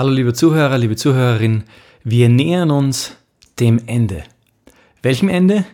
Hallo 0.00 0.12
liebe 0.12 0.32
Zuhörer, 0.32 0.78
liebe 0.78 0.96
Zuhörerin, 0.96 1.64
wir 2.04 2.30
nähern 2.30 2.70
uns 2.70 3.18
dem 3.58 3.82
Ende. 3.84 4.22
Welchem 5.02 5.28
Ende? 5.28 5.66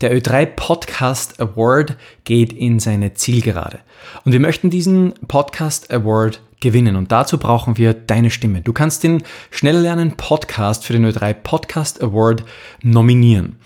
Der 0.00 0.16
Ö3 0.16 0.46
Podcast 0.46 1.40
Award 1.40 1.96
geht 2.22 2.52
in 2.52 2.78
seine 2.78 3.14
Zielgerade. 3.14 3.80
Und 4.24 4.30
wir 4.30 4.38
möchten 4.38 4.70
diesen 4.70 5.14
Podcast 5.26 5.92
Award 5.92 6.40
gewinnen. 6.60 6.94
Und 6.94 7.10
dazu 7.10 7.36
brauchen 7.36 7.76
wir 7.76 7.94
deine 7.94 8.30
Stimme. 8.30 8.60
Du 8.60 8.72
kannst 8.72 9.02
den 9.02 9.24
Schneller 9.50 9.80
Lernen 9.80 10.12
Podcast 10.16 10.84
für 10.84 10.92
den 10.92 11.04
Ö3 11.04 11.34
Podcast 11.34 12.00
Award 12.00 12.44
nominieren. 12.80 13.56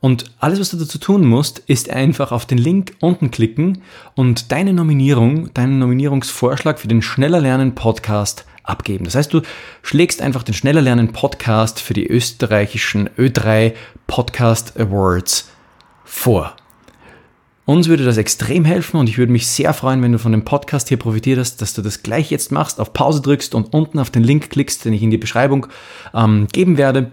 Und 0.00 0.26
alles, 0.40 0.60
was 0.60 0.72
du 0.72 0.76
dazu 0.76 0.98
tun 0.98 1.24
musst, 1.24 1.60
ist 1.60 1.88
einfach 1.88 2.32
auf 2.32 2.44
den 2.44 2.58
Link 2.58 2.96
unten 3.00 3.30
klicken 3.30 3.80
und 4.14 4.52
deine 4.52 4.74
Nominierung, 4.74 5.54
deinen 5.54 5.78
Nominierungsvorschlag 5.78 6.78
für 6.78 6.88
den 6.88 7.00
Schneller 7.00 7.40
Lernen 7.40 7.74
Podcast 7.74 8.44
abgeben. 8.64 9.04
Das 9.04 9.14
heißt, 9.14 9.32
du 9.32 9.42
schlägst 9.82 10.20
einfach 10.20 10.42
den 10.42 10.54
Schneller 10.54 10.82
Lernen 10.82 11.12
Podcast 11.12 11.80
für 11.80 11.94
die 11.94 12.06
österreichischen 12.06 13.08
Ö3 13.10 13.74
Podcast 14.06 14.78
Awards 14.78 15.50
vor. 16.04 16.56
Uns 17.66 17.88
würde 17.88 18.04
das 18.04 18.18
extrem 18.18 18.66
helfen 18.66 18.98
und 18.98 19.08
ich 19.08 19.16
würde 19.16 19.32
mich 19.32 19.46
sehr 19.46 19.72
freuen, 19.72 20.02
wenn 20.02 20.12
du 20.12 20.18
von 20.18 20.32
dem 20.32 20.44
Podcast 20.44 20.88
hier 20.88 20.98
profitiert 20.98 21.38
hast, 21.38 21.62
dass 21.62 21.72
du 21.72 21.80
das 21.80 22.02
gleich 22.02 22.30
jetzt 22.30 22.52
machst, 22.52 22.78
auf 22.78 22.92
Pause 22.92 23.22
drückst 23.22 23.54
und 23.54 23.72
unten 23.72 23.98
auf 23.98 24.10
den 24.10 24.22
Link 24.22 24.50
klickst, 24.50 24.84
den 24.84 24.92
ich 24.92 25.02
in 25.02 25.10
die 25.10 25.16
Beschreibung 25.16 25.66
ähm, 26.12 26.46
geben 26.52 26.76
werde. 26.76 27.12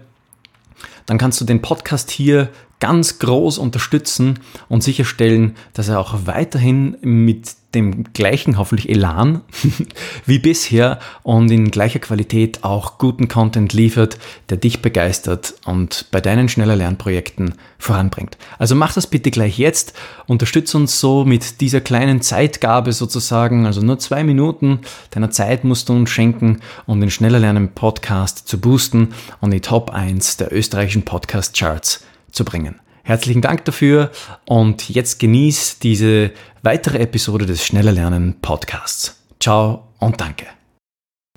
Dann 1.06 1.16
kannst 1.16 1.40
du 1.40 1.46
den 1.46 1.62
Podcast 1.62 2.10
hier 2.10 2.50
ganz 2.82 3.20
groß 3.20 3.58
unterstützen 3.58 4.40
und 4.68 4.82
sicherstellen, 4.82 5.54
dass 5.72 5.88
er 5.88 6.00
auch 6.00 6.26
weiterhin 6.26 6.96
mit 7.00 7.54
dem 7.76 8.12
gleichen, 8.12 8.58
hoffentlich 8.58 8.90
Elan 8.90 9.42
wie 10.26 10.40
bisher 10.40 10.98
und 11.22 11.48
in 11.52 11.70
gleicher 11.70 12.00
Qualität 12.00 12.64
auch 12.64 12.98
guten 12.98 13.28
Content 13.28 13.72
liefert, 13.72 14.18
der 14.50 14.56
dich 14.56 14.82
begeistert 14.82 15.54
und 15.64 16.06
bei 16.10 16.20
deinen 16.20 16.48
schneller 16.48 16.74
Lernprojekten 16.74 17.54
voranbringt. 17.78 18.36
Also 18.58 18.74
mach 18.74 18.92
das 18.92 19.06
bitte 19.06 19.30
gleich 19.30 19.58
jetzt, 19.58 19.94
unterstütze 20.26 20.76
uns 20.76 20.98
so 20.98 21.24
mit 21.24 21.60
dieser 21.60 21.80
kleinen 21.80 22.20
Zeitgabe 22.20 22.92
sozusagen, 22.92 23.64
also 23.64 23.80
nur 23.80 24.00
zwei 24.00 24.24
Minuten 24.24 24.80
deiner 25.12 25.30
Zeit 25.30 25.62
musst 25.62 25.88
du 25.88 25.92
uns 25.92 26.10
schenken, 26.10 26.58
um 26.86 27.00
den 27.00 27.12
schneller 27.12 27.38
Lernen 27.38 27.68
Podcast 27.68 28.48
zu 28.48 28.60
boosten 28.60 29.10
und 29.40 29.52
die 29.52 29.60
Top 29.60 29.90
1 29.90 30.36
der 30.38 30.52
österreichischen 30.52 31.04
Podcast 31.04 31.56
Charts 31.56 32.02
zu 32.32 32.44
bringen. 32.44 32.80
Herzlichen 33.04 33.42
Dank 33.42 33.64
dafür 33.64 34.10
und 34.46 34.88
jetzt 34.88 35.18
genieß 35.18 35.78
diese 35.80 36.30
weitere 36.62 36.98
Episode 36.98 37.46
des 37.46 37.64
Schneller 37.64 37.92
Lernen 37.92 38.40
Podcasts. 38.40 39.22
Ciao 39.40 39.88
und 39.98 40.20
danke. 40.20 40.46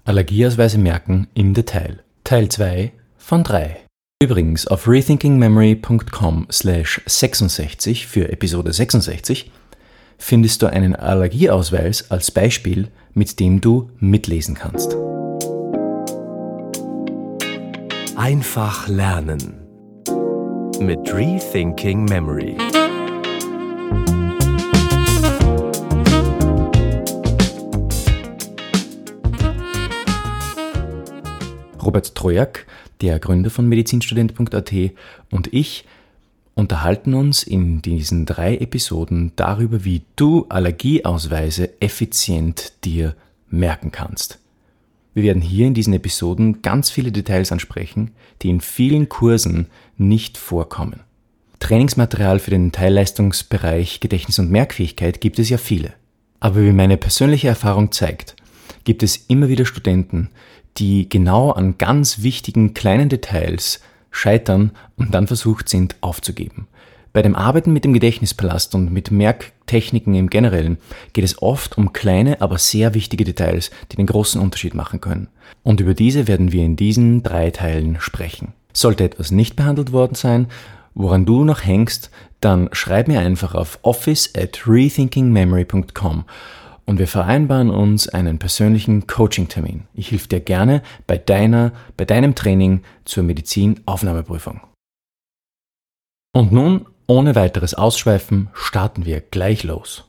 Allergieausweise 0.04 0.78
merken 0.78 1.28
im 1.34 1.56
Detail. 1.56 2.04
Teil 2.24 2.50
2 2.50 2.92
von 3.18 3.44
3. 3.44 3.78
Übrigens 4.22 4.68
auf 4.68 4.88
rethinkingmemory.com 4.88 6.48
slash 6.52 7.02
66 7.06 8.08
für 8.08 8.32
Episode 8.32 8.72
66 8.72 9.52
findest 10.18 10.62
du 10.62 10.68
einen 10.68 10.96
Allergieausweis 10.96 12.10
als 12.12 12.32
Beispiel, 12.32 12.90
mit 13.14 13.40
dem 13.40 13.60
du 13.60 13.90
mitlesen 14.00 14.56
kannst. 14.56 14.96
Einfach 18.16 18.88
lernen 18.88 19.65
mit 20.80 21.14
Rethinking 21.14 22.06
Memory. 22.06 22.58
Robert 31.82 32.16
Trojak, 32.16 32.66
der 33.02 33.20
Gründer 33.20 33.50
von 33.50 33.68
medizinstudent.at 33.68 34.74
und 35.32 35.54
ich 35.54 35.86
unterhalten 36.56 37.14
uns 37.14 37.44
in 37.44 37.82
diesen 37.82 38.26
drei 38.26 38.58
Episoden 38.58 39.32
darüber, 39.36 39.84
wie 39.86 40.02
du 40.16 40.46
Allergieausweise 40.50 41.82
effizient 41.82 42.74
dir 42.84 43.16
merken 43.50 43.92
kannst. 43.92 44.40
Wir 45.16 45.24
werden 45.24 45.42
hier 45.42 45.66
in 45.66 45.74
diesen 45.74 45.94
Episoden 45.94 46.62
ganz 46.62 46.92
viele 46.92 47.14
Details 47.14 47.54
ansprechen, 47.54 48.12
die 48.42 48.50
in 48.50 48.60
vielen 48.60 49.08
Kursen 49.08 49.68
nicht 49.98 50.38
vorkommen. 50.38 51.00
Trainingsmaterial 51.60 52.40
für 52.40 52.52
den 52.52 52.74
Teilleistungsbereich 52.74 54.02
Gedächtnis 54.02 54.40
und 54.40 54.52
Merkfähigkeit 54.52 55.22
gibt 55.22 55.40
es 55.40 55.50
ja 55.50 55.58
viele. 55.58 55.94
Aber 56.42 56.62
wie 56.62 56.74
meine 56.74 56.98
persönliche 56.98 57.48
Erfahrung 57.48 57.94
zeigt, 57.94 58.36
gibt 58.84 59.04
es 59.04 59.16
immer 59.30 59.48
wieder 59.48 59.66
Studenten, 59.66 60.32
die 60.78 61.08
genau 61.08 61.52
an 61.52 61.78
ganz 61.78 62.22
wichtigen 62.22 62.74
kleinen 62.74 63.08
Details 63.08 63.80
scheitern 64.12 64.72
und 64.98 65.14
dann 65.14 65.28
versucht 65.28 65.70
sind 65.70 65.96
aufzugeben. 66.02 66.68
Bei 67.16 67.22
dem 67.22 67.38
Arbeiten 67.38 67.72
mit 67.72 67.86
dem 67.86 67.94
Gedächtnispalast 67.94 68.76
und 68.76 68.92
mit 68.92 69.10
Merktechniken 69.10 70.16
im 70.16 70.30
Generellen 70.30 70.78
geht 71.14 71.24
es 71.24 71.42
oft 71.42 71.78
um 71.78 71.94
kleine, 71.94 72.42
aber 72.42 72.58
sehr 72.58 72.94
wichtige 72.94 73.24
Details, 73.24 73.72
die 73.90 73.96
den 73.96 74.06
großen 74.06 74.42
Unterschied 74.42 74.74
machen 74.74 75.00
können. 75.00 75.30
Und 75.64 75.80
über 75.80 75.94
diese 75.94 76.28
werden 76.28 76.52
wir 76.52 76.66
in 76.66 76.76
diesen 76.76 77.24
drei 77.24 77.52
Teilen 77.52 78.02
sprechen. 78.02 78.52
Sollte 78.74 79.06
etwas 79.06 79.32
nicht 79.32 79.56
behandelt 79.56 79.94
worden 79.94 80.16
sein, 80.16 80.48
woran 80.94 81.26
du 81.26 81.46
noch 81.46 81.64
hängst, 81.64 82.12
dann 82.42 82.68
schreib 82.74 83.08
mir 83.08 83.22
einfach 83.22 83.56
auf 83.56 83.80
office 83.84 84.34
at 84.36 84.68
rethinkingmemory.com 84.68 86.26
und 86.84 87.00
wir 87.00 87.08
vereinbaren 87.08 87.70
uns 87.70 88.10
einen 88.10 88.40
persönlichen 88.40 89.08
Coaching-Termin. 89.08 89.84
Ich 89.94 90.12
helfe 90.12 90.28
dir 90.28 90.42
gerne 90.42 90.82
bei 91.08 91.18
deiner, 91.18 91.72
bei 91.96 92.04
deinem 92.04 92.36
Training 92.36 92.82
zur 93.06 93.24
Medizinaufnahmeprüfung. 93.24 94.60
Und 96.34 96.52
nun 96.52 96.88
ohne 97.08 97.36
weiteres 97.36 97.74
Ausschweifen 97.74 98.50
starten 98.54 99.06
wir 99.06 99.22
gleich 99.22 99.64
los. 99.64 100.06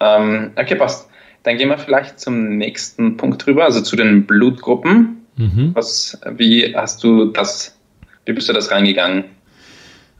Ähm, 0.00 0.52
okay, 0.56 0.74
passt. 0.76 1.08
Dann 1.42 1.58
gehen 1.58 1.68
wir 1.68 1.78
vielleicht 1.78 2.20
zum 2.20 2.56
nächsten 2.56 3.16
Punkt 3.16 3.46
rüber, 3.46 3.64
also 3.64 3.80
zu 3.80 3.96
den 3.96 4.26
Blutgruppen. 4.26 5.26
Mhm. 5.36 5.70
Was, 5.74 6.18
wie 6.36 6.74
hast 6.74 7.02
du 7.04 7.26
das, 7.26 7.76
wie 8.24 8.32
bist 8.32 8.48
du 8.48 8.52
das 8.52 8.70
reingegangen? 8.70 9.24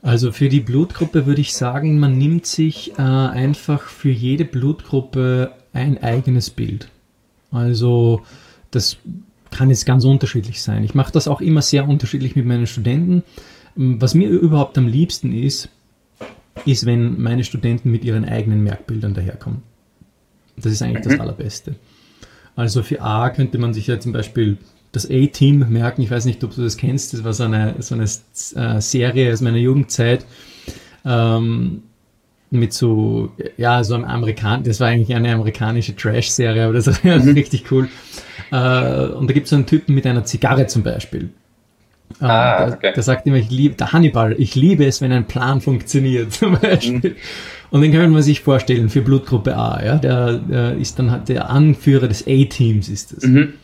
Also 0.02 0.32
für 0.32 0.50
die 0.50 0.60
Blutgruppe 0.60 1.24
würde 1.24 1.40
ich 1.40 1.54
sagen, 1.54 1.98
man 1.98 2.18
nimmt 2.18 2.44
sich 2.44 2.92
äh, 2.98 3.02
einfach 3.02 3.82
für 3.82 4.10
jede 4.10 4.44
Blutgruppe 4.44 5.52
ein 5.72 6.02
eigenes 6.02 6.50
Bild. 6.50 6.88
Also 7.50 8.22
das 8.70 8.98
kann 9.50 9.70
jetzt 9.70 9.86
ganz 9.86 10.04
unterschiedlich 10.04 10.60
sein. 10.60 10.84
Ich 10.84 10.94
mache 10.94 11.12
das 11.12 11.26
auch 11.26 11.40
immer 11.40 11.62
sehr 11.62 11.88
unterschiedlich 11.88 12.36
mit 12.36 12.44
meinen 12.44 12.66
Studenten. 12.66 13.22
Was 13.76 14.14
mir 14.14 14.28
überhaupt 14.28 14.78
am 14.78 14.86
liebsten 14.86 15.32
ist, 15.32 15.68
ist, 16.64 16.86
wenn 16.86 17.20
meine 17.20 17.44
Studenten 17.44 17.90
mit 17.90 18.04
ihren 18.04 18.24
eigenen 18.24 18.62
Merkbildern 18.62 19.14
daherkommen. 19.14 19.62
Das 20.56 20.72
ist 20.72 20.82
eigentlich 20.82 21.04
mhm. 21.04 21.10
das 21.10 21.20
Allerbeste. 21.20 21.74
Also 22.56 22.82
für 22.82 23.02
A 23.02 23.30
könnte 23.30 23.58
man 23.58 23.74
sich 23.74 23.88
ja 23.88 23.98
zum 23.98 24.12
Beispiel 24.12 24.58
das 24.92 25.10
A-Team 25.10 25.66
merken. 25.70 26.02
Ich 26.02 26.10
weiß 26.10 26.24
nicht, 26.24 26.42
ob 26.44 26.54
du 26.54 26.62
das 26.62 26.76
kennst. 26.76 27.12
Das 27.12 27.24
war 27.24 27.32
so 27.32 27.44
eine, 27.44 27.74
so 27.80 27.96
eine 27.96 28.04
äh, 28.04 28.80
Serie 28.80 29.32
aus 29.32 29.40
meiner 29.40 29.58
Jugendzeit. 29.58 30.24
Ähm, 31.04 31.82
mit 32.50 32.72
so, 32.72 33.32
ja, 33.56 33.82
so 33.82 33.94
einem 33.94 34.04
Amerikan, 34.04 34.62
das 34.62 34.78
war 34.78 34.86
eigentlich 34.86 35.14
eine 35.14 35.32
amerikanische 35.34 35.96
Trash-Serie, 35.96 36.64
aber 36.64 36.74
das 36.74 36.86
war 37.04 37.18
mhm. 37.18 37.32
richtig 37.32 37.70
cool. 37.72 37.88
Äh, 38.52 39.06
und 39.08 39.28
da 39.28 39.34
gibt 39.34 39.44
es 39.44 39.50
so 39.50 39.56
einen 39.56 39.66
Typen 39.66 39.94
mit 39.94 40.06
einer 40.06 40.24
Zigarre 40.24 40.68
zum 40.68 40.84
Beispiel. 40.84 41.30
Ähm, 42.20 42.26
ah, 42.30 42.66
okay. 42.68 42.78
der, 42.82 42.92
der, 42.92 43.02
sagt 43.02 43.26
immer, 43.26 43.36
ich 43.36 43.50
liebe, 43.50 43.74
der 43.74 43.92
Hannibal, 43.92 44.34
ich 44.38 44.54
liebe 44.54 44.84
es, 44.86 45.00
wenn 45.00 45.12
ein 45.12 45.26
Plan 45.26 45.60
funktioniert, 45.60 46.32
zum 46.34 46.58
Beispiel. 46.58 47.10
Mhm. 47.10 47.16
Und 47.70 47.80
den 47.80 47.92
kann 47.92 48.10
man 48.10 48.22
sich 48.22 48.40
vorstellen 48.40 48.88
für 48.88 49.02
Blutgruppe 49.02 49.56
A, 49.56 49.84
ja, 49.84 49.96
der, 49.96 50.34
der 50.34 50.76
ist 50.76 50.98
dann 50.98 51.10
halt 51.10 51.28
der 51.28 51.50
Anführer 51.50 52.06
des 52.06 52.24
A-Teams 52.26 52.88
ist 52.88 53.12
es. 53.12 53.24
Mhm. 53.24 53.54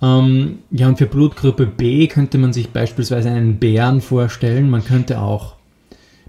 Ähm, 0.00 0.58
ja, 0.70 0.88
und 0.88 0.98
für 0.98 1.06
Blutgruppe 1.06 1.66
B 1.66 2.08
könnte 2.08 2.36
man 2.38 2.52
sich 2.52 2.70
beispielsweise 2.70 3.30
einen 3.30 3.58
Bären 3.58 4.00
vorstellen. 4.00 4.68
Man 4.68 4.84
könnte 4.84 5.20
auch, 5.20 5.54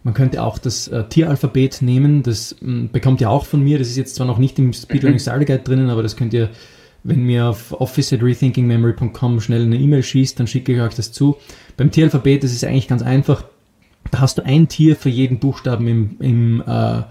man 0.03 0.13
könnte 0.13 0.44
auch 0.44 0.59
das 0.59 0.88
äh, 0.89 1.05
Tieralphabet 1.05 1.81
nehmen. 1.81 2.21
Das 2.21 2.51
äh, 2.61 2.88
bekommt 2.91 3.19
ihr 3.19 3.31
auch 3.31 3.45
von 3.45 3.63
mir. 3.63 3.79
Das 3.79 3.88
ist 3.88 3.97
jetzt 3.97 4.15
zwar 4.15 4.27
noch 4.27 4.38
nicht 4.38 4.59
im 4.59 4.73
Speedlearning 4.73 5.15
mhm. 5.17 5.21
Starter 5.21 5.45
Guide 5.45 5.63
drinnen, 5.63 5.89
aber 5.89 6.03
das 6.03 6.15
könnt 6.15 6.33
ihr 6.33 6.50
wenn 7.03 7.23
mir 7.23 7.47
auf 7.47 7.73
office 7.79 8.13
at 8.13 8.23
rethinkingmemory.com 8.23 9.41
schnell 9.41 9.63
eine 9.63 9.75
E-Mail 9.75 10.03
schießt, 10.03 10.39
dann 10.39 10.47
schicke 10.47 10.73
ich 10.73 10.81
euch 10.81 10.95
das 10.95 11.11
zu. 11.11 11.38
Beim 11.75 11.91
Tieralphabet, 11.91 12.44
ist 12.44 12.63
eigentlich 12.63 12.88
ganz 12.88 13.01
einfach. 13.01 13.44
Da 14.11 14.19
hast 14.21 14.38
du 14.38 14.45
ein 14.45 14.67
Tier 14.67 14.95
für 14.95 15.09
jeden 15.09 15.39
Buchstaben 15.39 15.88
im, 15.88 16.17
im, 16.19 16.63
äh, 16.65 17.01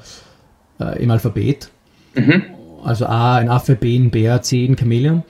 äh, 0.80 1.02
im 1.02 1.10
Alphabet. 1.10 1.70
Mhm. 2.14 2.42
Also 2.84 3.06
A, 3.06 3.36
ein 3.36 3.48
Affe, 3.48 3.76
B, 3.76 3.96
ein 3.96 4.10
Bär, 4.10 4.42
C, 4.42 4.64
ein 4.64 4.76
Chamäleon. 4.76 5.24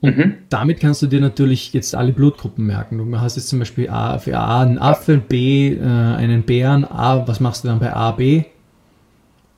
Und 0.00 0.16
mhm. 0.16 0.34
damit 0.48 0.80
kannst 0.80 1.02
du 1.02 1.06
dir 1.06 1.20
natürlich 1.20 1.74
jetzt 1.74 1.94
alle 1.94 2.12
Blutgruppen 2.12 2.66
merken. 2.66 2.96
Du 2.96 3.20
hast 3.20 3.36
jetzt 3.36 3.48
zum 3.48 3.58
Beispiel 3.58 3.90
A, 3.90 4.18
für 4.18 4.38
A 4.38 4.62
einen 4.62 4.78
Affe, 4.78 5.18
B 5.18 5.74
äh, 5.74 5.82
einen 5.82 6.42
Bären, 6.42 6.84
A, 6.84 7.26
was 7.28 7.38
machst 7.40 7.64
du 7.64 7.68
dann 7.68 7.80
bei 7.80 7.92
A, 7.92 8.12
B? 8.12 8.44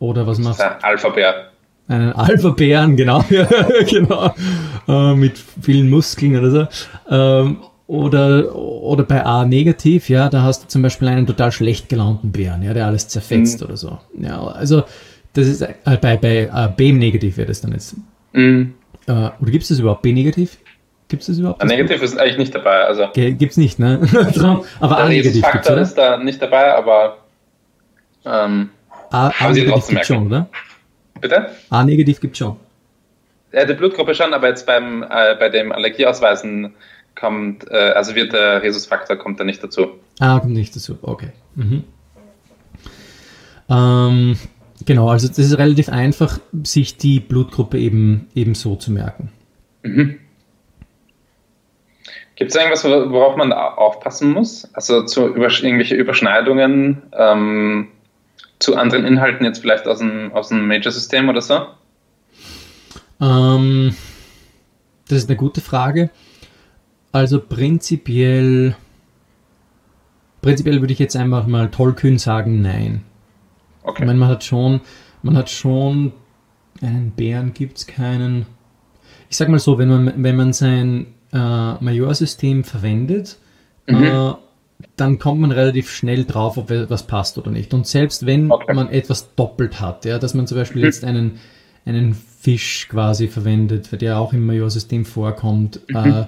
Oder 0.01 0.27
was 0.27 0.39
machst 0.39 0.61
du? 0.61 0.85
Alpha-Bär. 0.85 1.52
Einen 1.89 2.13
Alpha-Bären, 2.13 2.97
genau, 2.97 3.25
genau, 3.89 4.35
äh, 4.89 5.15
mit 5.15 5.39
vielen 5.61 5.91
Muskeln 5.91 6.37
oder 6.39 6.51
so. 6.51 6.67
Ähm, 7.11 7.59
oder, 7.87 8.55
oder 8.57 9.05
bei 9.05 9.25
A 9.25 9.45
negativ, 9.45 10.09
ja, 10.09 10.29
da 10.29 10.43
hast 10.43 10.65
du 10.65 10.69
zum 10.69 10.83
Beispiel 10.83 11.09
einen 11.09 11.27
total 11.27 11.53
schlecht 11.53 11.89
gelaunten 11.89 12.33
Bären, 12.33 12.63
ja, 12.63 12.73
der 12.73 12.87
alles 12.87 13.09
zerfetzt 13.09 13.61
mhm. 13.61 13.67
oder 13.67 13.77
so. 13.77 13.99
Ja, 14.19 14.43
also 14.47 14.85
das 15.35 15.47
ist 15.47 15.63
äh, 15.63 15.75
bei, 16.01 16.17
bei 16.17 16.51
äh, 16.53 16.69
B 16.75 16.93
negativ 16.93 17.37
wäre 17.37 17.49
das 17.49 17.61
dann 17.61 17.73
jetzt. 17.73 17.97
Mhm. 18.33 18.75
Äh, 19.07 19.13
oder 19.13 19.51
gibt 19.51 19.63
es 19.63 19.69
das 19.69 19.79
überhaupt? 19.79 20.03
B 20.03 20.13
negativ? 20.13 20.59
Gibt 21.09 21.23
es 21.23 21.27
das 21.27 21.39
überhaupt? 21.39 21.61
A 21.61 21.67
negativ 21.67 22.03
ist 22.03 22.19
eigentlich 22.19 22.39
nicht 22.39 22.55
dabei. 22.55 22.85
Also 22.85 23.09
gibt 23.13 23.43
es 23.43 23.57
nicht, 23.59 23.79
ne? 23.79 24.01
aber 24.81 24.99
A 24.99 25.09
negativ 25.09 25.45
gibt 25.53 25.69
es, 25.69 25.89
ist 25.91 25.99
da 25.99 26.17
nicht 26.17 26.41
dabei, 26.41 26.75
aber 26.75 27.19
ähm, 28.25 28.71
A, 29.11 29.29
A 29.39 29.51
negativ 29.51 29.89
gibt 29.89 30.07
schon, 30.07 30.29
oder? 30.29 30.49
Bitte? 31.23 31.47
A 31.71 31.85
negativ 31.85 32.21
gibt 32.21 32.37
schon. 32.37 32.57
Ja, 33.53 33.65
die 33.65 33.75
Blutgruppe 33.75 34.15
schon, 34.15 34.35
aber 34.35 34.49
jetzt 34.49 34.67
beim, 34.67 35.03
äh, 35.05 35.37
bei 35.39 35.49
dem 35.49 35.73
Allergieausweisen 35.73 36.75
kommt, 37.15 37.71
äh, 37.71 37.93
also 37.93 38.15
wird 38.15 38.33
der 38.33 38.63
Rhesusfaktor 38.63 39.17
kommt 39.17 39.39
da 39.41 39.45
nicht 39.45 39.63
dazu. 39.63 39.99
Ah, 40.19 40.41
kommt 40.41 40.53
nicht 40.53 40.75
dazu, 40.75 40.99
okay. 41.03 41.29
Mhm. 41.55 41.85
Ähm, 43.71 44.37
genau, 44.85 45.09
also 45.09 45.29
das 45.29 45.39
ist 45.39 45.57
relativ 45.59 45.89
einfach, 45.89 46.41
sich 46.65 46.97
die 46.97 47.21
Blutgruppe 47.21 47.79
eben, 47.79 48.29
eben 48.35 48.55
so 48.55 48.75
zu 48.75 48.91
merken. 48.91 49.31
Mhm. 49.83 50.19
Gibt 52.35 52.51
es 52.51 52.57
irgendwas, 52.57 52.85
worauf 52.85 53.37
man 53.37 53.53
aufpassen 53.53 54.33
muss? 54.33 54.69
Also 54.75 55.05
zu 55.05 55.29
über, 55.29 55.49
irgendwelche 55.49 55.95
Überschneidungen 55.95 57.03
ähm, 57.13 57.89
zu 58.63 58.77
anderen 58.77 59.05
Inhalten, 59.05 59.45
jetzt 59.45 59.61
vielleicht 59.61 59.87
aus 59.87 59.99
dem, 59.99 60.33
aus 60.33 60.49
dem 60.49 60.67
Major-System 60.67 61.29
oder 61.29 61.43
so? 61.43 61.67
Ähm, 63.21 63.95
das 65.09 65.19
ist 65.19 65.29
eine 65.29 65.37
gute 65.37 65.61
Frage. 65.61 66.11
Also 67.13 67.41
prinzipiell, 67.41 68.75
prinzipiell 70.41 70.81
würde 70.81 70.93
ich 70.93 70.99
jetzt 70.99 71.17
einfach 71.17 71.47
mal 71.47 71.71
tollkühn 71.71 72.19
sagen, 72.19 72.63
nein. 72.63 73.05
Okay. 73.83 74.03
Ich 74.03 74.07
meine, 74.07 74.19
man 74.19 74.29
hat 74.29 74.45
schon, 74.45 74.81
man 75.23 75.37
hat 75.37 75.51
schon 75.51 76.13
einen 76.81 77.11
Bären 77.11 77.53
gibt 77.53 77.79
es 77.79 77.87
keinen. 77.87 78.47
Ich 79.29 79.37
sag 79.37 79.49
mal 79.49 79.59
so, 79.59 79.79
wenn 79.79 79.89
man, 79.89 80.23
wenn 80.23 80.37
man 80.37 80.53
sein 80.53 81.07
äh, 81.33 81.37
Majorsystem 81.37 82.65
verwendet, 82.65 83.39
mhm. 83.87 84.05
äh, 84.05 84.33
dann 84.97 85.19
kommt 85.19 85.41
man 85.41 85.51
relativ 85.51 85.91
schnell 85.91 86.25
drauf, 86.25 86.57
ob 86.57 86.71
etwas 86.71 87.05
passt 87.05 87.39
oder 87.39 87.51
nicht. 87.51 87.75
Und 87.75 87.87
selbst 87.87 88.27
wenn 88.27 88.51
okay. 88.51 88.75
man 88.75 88.89
etwas 88.89 89.35
doppelt 89.35 89.81
hat, 89.81 90.05
ja, 90.05 90.19
dass 90.19 90.35
man 90.35 90.47
zum 90.47 90.59
Beispiel 90.59 90.83
mhm. 90.83 90.87
jetzt 90.87 91.05
einen, 91.05 91.41
einen 91.85 92.15
Fisch 92.15 92.89
quasi 92.89 93.29
verwendet, 93.29 94.01
der 94.01 94.19
auch 94.19 94.33
im 94.33 94.47
Majorsystem 94.47 95.05
vorkommt, 95.05 95.81
mhm. 95.89 95.97
äh, 95.97 96.25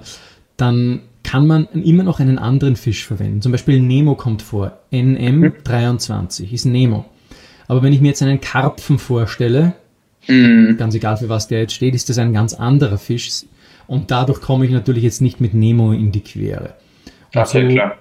dann 0.56 1.00
kann 1.22 1.46
man 1.46 1.66
immer 1.68 2.02
noch 2.02 2.20
einen 2.20 2.38
anderen 2.38 2.76
Fisch 2.76 3.06
verwenden. 3.06 3.42
Zum 3.42 3.52
Beispiel 3.52 3.80
Nemo 3.80 4.14
kommt 4.14 4.42
vor. 4.42 4.78
NM23 4.92 6.52
ist 6.52 6.66
Nemo. 6.66 7.06
Aber 7.66 7.82
wenn 7.82 7.92
ich 7.92 8.00
mir 8.00 8.08
jetzt 8.08 8.22
einen 8.22 8.40
Karpfen 8.40 8.98
vorstelle, 8.98 9.72
mhm. 10.28 10.76
ganz 10.78 10.94
egal 10.94 11.16
für 11.16 11.28
was 11.28 11.48
der 11.48 11.60
jetzt 11.60 11.72
steht, 11.72 11.94
ist 11.94 12.08
das 12.08 12.18
ein 12.18 12.32
ganz 12.34 12.54
anderer 12.54 12.98
Fisch. 12.98 13.44
Und 13.86 14.10
dadurch 14.10 14.40
komme 14.40 14.64
ich 14.66 14.70
natürlich 14.70 15.02
jetzt 15.02 15.22
nicht 15.22 15.40
mit 15.40 15.54
Nemo 15.54 15.92
in 15.92 16.12
die 16.12 16.20
Quere. 16.20 16.74
Und 17.34 17.48
so, 17.48 17.58
klar. 17.58 17.96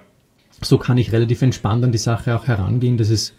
So 0.64 0.78
kann 0.78 0.98
ich 0.98 1.12
relativ 1.12 1.42
entspannt 1.42 1.84
an 1.84 1.92
die 1.92 1.98
Sache 1.98 2.36
auch 2.36 2.46
herangehen. 2.46 2.96
Das 2.96 3.10
ist, 3.10 3.34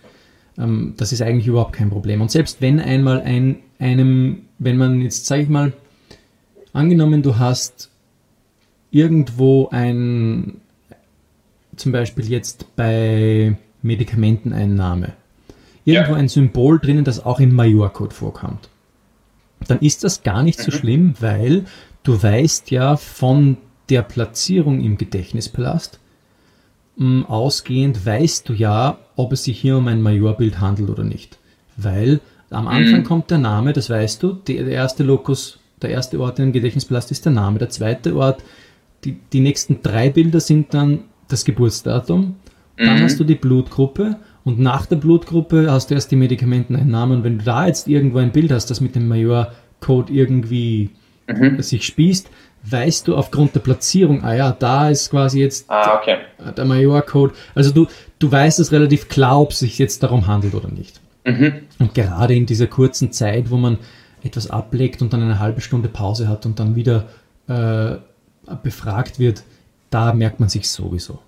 ähm, 0.57 0.93
das 0.97 1.11
ist 1.11 1.21
eigentlich 1.21 1.47
überhaupt 1.47 1.73
kein 1.73 1.89
Problem. 1.89 2.21
Und 2.21 2.31
selbst 2.31 2.61
wenn 2.61 2.79
einmal 2.79 3.21
ein, 3.21 3.57
einem, 3.79 4.43
wenn 4.59 4.77
man 4.77 5.01
jetzt, 5.01 5.25
sage 5.25 5.43
ich 5.43 5.49
mal, 5.49 5.73
angenommen, 6.73 7.21
du 7.21 7.37
hast 7.37 7.89
irgendwo 8.91 9.69
ein, 9.71 10.61
zum 11.75 11.91
Beispiel 11.91 12.29
jetzt 12.29 12.75
bei 12.75 13.57
Medikamenteneinnahme, 13.81 15.13
irgendwo 15.83 16.13
ja. 16.13 16.17
ein 16.17 16.27
Symbol 16.27 16.79
drinnen, 16.79 17.03
das 17.03 17.23
auch 17.25 17.39
im 17.39 17.53
Majorcode 17.53 18.13
vorkommt, 18.13 18.69
dann 19.67 19.79
ist 19.79 20.03
das 20.03 20.23
gar 20.23 20.43
nicht 20.43 20.59
so 20.59 20.71
mhm. 20.71 20.75
schlimm, 20.75 21.13
weil 21.19 21.65
du 22.03 22.21
weißt 22.21 22.71
ja 22.71 22.97
von 22.97 23.57
der 23.89 24.01
Platzierung 24.01 24.81
im 24.81 24.97
Gedächtnispalast 24.97 25.99
ausgehend 27.27 28.05
weißt 28.05 28.47
du 28.47 28.53
ja, 28.53 28.97
ob 29.15 29.33
es 29.33 29.43
sich 29.43 29.59
hier 29.59 29.77
um 29.77 29.87
ein 29.87 30.01
Majorbild 30.01 30.59
handelt 30.59 30.89
oder 30.89 31.03
nicht. 31.03 31.37
Weil 31.77 32.21
am 32.49 32.67
Anfang 32.67 32.99
mhm. 32.99 33.03
kommt 33.03 33.31
der 33.31 33.37
Name, 33.37 33.73
das 33.73 33.89
weißt 33.89 34.23
du, 34.23 34.33
der 34.33 34.67
erste 34.67 35.03
Lokus, 35.03 35.59
der 35.81 35.89
erste 35.89 36.19
Ort 36.19 36.39
im 36.39 36.53
Gedächtnispalast 36.53 37.11
ist 37.11 37.25
der 37.25 37.33
Name, 37.33 37.59
der 37.59 37.69
zweite 37.69 38.15
Ort 38.15 38.43
die, 39.05 39.17
die 39.31 39.39
nächsten 39.39 39.81
drei 39.81 40.09
Bilder 40.09 40.39
sind 40.39 40.73
dann 40.73 41.05
das 41.27 41.45
Geburtsdatum, 41.45 42.35
dann 42.77 42.97
mhm. 42.97 43.03
hast 43.03 43.19
du 43.19 43.23
die 43.23 43.35
Blutgruppe 43.35 44.17
und 44.43 44.59
nach 44.59 44.85
der 44.85 44.97
Blutgruppe 44.97 45.71
hast 45.71 45.89
du 45.89 45.95
erst 45.95 46.11
die 46.11 46.17
Medikamenteneinnahme 46.17 47.15
und 47.15 47.23
wenn 47.23 47.39
du 47.39 47.45
da 47.45 47.67
jetzt 47.67 47.87
irgendwo 47.87 48.17
ein 48.17 48.31
Bild 48.31 48.51
hast, 48.51 48.69
das 48.69 48.81
mit 48.81 48.95
dem 48.95 49.07
Major-Code 49.07 50.11
irgendwie 50.11 50.89
mhm. 51.27 51.61
sich 51.61 51.85
spießt, 51.85 52.29
weißt 52.63 53.07
du 53.07 53.15
aufgrund 53.15 53.55
der 53.55 53.59
Platzierung, 53.59 54.23
ah 54.23 54.33
ja, 54.33 54.51
da 54.51 54.89
ist 54.89 55.11
quasi 55.11 55.41
jetzt 55.41 55.69
ah, 55.69 55.97
okay. 55.97 56.17
der 56.57 56.65
Major-Code. 56.65 57.33
Also 57.53 57.71
du, 57.71 57.87
du 58.19 58.31
weißt 58.31 58.59
es 58.59 58.71
relativ 58.71 59.07
klar, 59.07 59.39
ob 59.39 59.51
es 59.51 59.59
sich 59.59 59.77
jetzt 59.77 60.01
darum 60.03 60.27
handelt 60.27 60.55
oder 60.55 60.69
nicht. 60.69 60.99
Mhm. 61.25 61.63
Und 61.79 61.93
gerade 61.93 62.35
in 62.35 62.45
dieser 62.45 62.67
kurzen 62.67 63.11
Zeit, 63.11 63.49
wo 63.49 63.57
man 63.57 63.77
etwas 64.23 64.49
ablegt 64.49 65.01
und 65.01 65.13
dann 65.13 65.21
eine 65.21 65.39
halbe 65.39 65.61
Stunde 65.61 65.89
Pause 65.89 66.27
hat 66.27 66.45
und 66.45 66.59
dann 66.59 66.75
wieder 66.75 67.05
äh, 67.47 67.95
befragt 68.63 69.19
wird, 69.19 69.43
da 69.89 70.13
merkt 70.13 70.39
man 70.39 70.49
sich 70.49 70.69
sowieso. 70.69 71.19